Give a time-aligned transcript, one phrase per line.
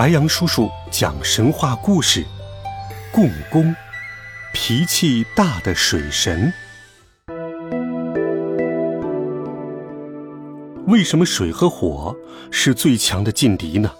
[0.00, 2.24] 白杨叔叔讲神话故事：
[3.12, 3.76] 共工，
[4.54, 6.50] 脾气大的水神。
[10.86, 12.16] 为什么水和火
[12.50, 13.92] 是最强的劲敌呢？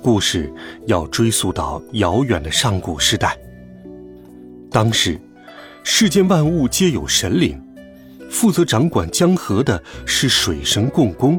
[0.00, 0.48] 故事
[0.86, 3.36] 要追溯到遥远的上古时代。
[4.70, 5.20] 当时，
[5.82, 7.60] 世间万物皆有神灵，
[8.30, 11.36] 负责掌管江河的是水神共工。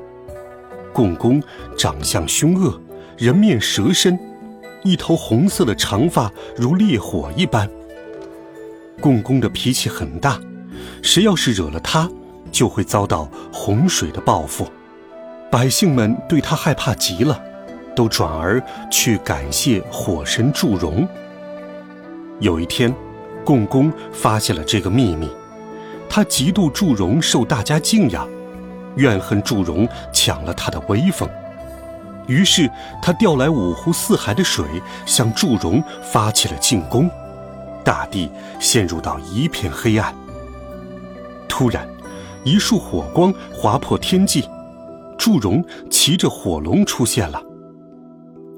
[0.92, 1.42] 共工
[1.78, 2.82] 长相凶恶。
[3.18, 4.18] 人面蛇身，
[4.84, 7.68] 一头红色的长发如烈火一般。
[9.02, 10.40] 共工的脾气很大，
[11.02, 12.08] 谁要是惹了他，
[12.52, 14.68] 就会遭到洪水的报复。
[15.50, 17.42] 百姓们对他害怕极了，
[17.96, 18.62] 都转而
[18.92, 21.08] 去感谢火神祝融。
[22.40, 22.94] 有一天，
[23.44, 25.28] 共工发现了这个秘密，
[26.08, 28.30] 他嫉妒祝融受大家敬仰，
[28.96, 31.28] 怨恨祝融抢了他的威风。
[32.28, 32.70] 于是
[33.02, 34.66] 他调来五湖四海的水，
[35.06, 37.10] 向祝融发起了进攻，
[37.84, 40.14] 大地陷入到一片黑暗。
[41.48, 41.88] 突然，
[42.44, 44.44] 一束火光划破天际，
[45.18, 47.42] 祝融骑着火龙出现了。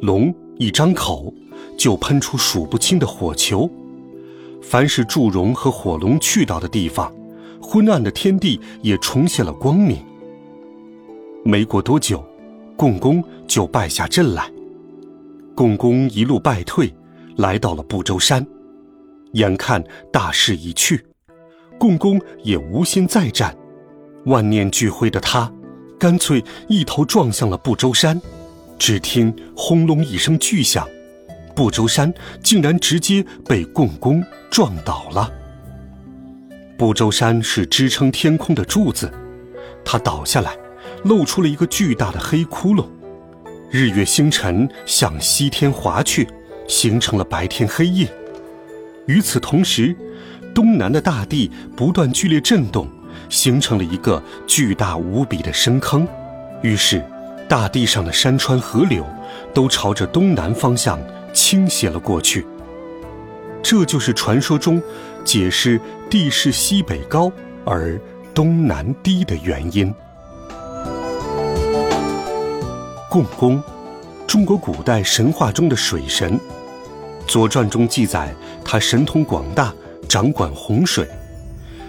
[0.02, 1.34] 龙一张口，
[1.78, 3.70] 就喷出数不清的火球，
[4.62, 7.14] 凡是祝融和火龙去到的地方，
[7.62, 9.98] 昏暗的天地也重现了光明。
[11.46, 12.24] 没过多久。
[12.80, 14.50] 共工就败下阵来，
[15.54, 16.90] 共工一路败退，
[17.36, 18.48] 来到了不周山。
[19.34, 21.06] 眼看大势已去，
[21.78, 23.54] 共工也无心再战，
[24.28, 25.52] 万念俱灰的他，
[26.00, 28.18] 干脆一头撞向了不周山。
[28.78, 30.88] 只听轰隆一声巨响，
[31.54, 35.30] 不周山竟然直接被共工撞倒了。
[36.78, 39.12] 不周山是支撑天空的柱子，
[39.84, 40.56] 它倒下来。
[41.04, 42.86] 露出了一个巨大的黑窟窿，
[43.70, 46.28] 日月星辰向西天滑去，
[46.68, 48.08] 形成了白天黑夜。
[49.06, 49.96] 与此同时，
[50.54, 52.88] 东南的大地不断剧烈震动，
[53.30, 56.08] 形成了一个巨大无比的深坑。
[56.62, 57.04] 于是，
[57.48, 59.06] 大地上的山川河流
[59.54, 61.00] 都朝着东南方向
[61.34, 62.46] 倾斜了过去。
[63.64, 64.82] 这就是传说中
[65.24, 65.80] 解释
[66.10, 67.32] 地势西北高
[67.66, 68.00] 而
[68.34, 69.94] 东南低的原因。
[73.10, 73.62] 共工，
[74.28, 76.38] 中国古代神话中的水神，
[77.26, 78.32] 《左传》中记载
[78.64, 79.74] 他神通广大，
[80.08, 81.04] 掌管洪水；《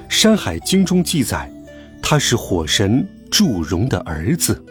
[0.08, 1.52] 山海经》中记载
[2.00, 4.64] 他是火神祝融的儿子。